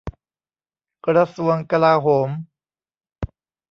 [1.05, 2.29] กระทรวงกลาโหม